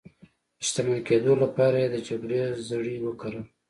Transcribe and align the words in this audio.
د 0.59 0.61
شتمن 0.67 0.97
کېدو 1.07 1.33
لپاره 1.43 1.75
یې 1.81 1.87
د 1.91 1.95
جګړې 2.07 2.39
زړي 2.69 2.95
وکرل. 3.01 3.43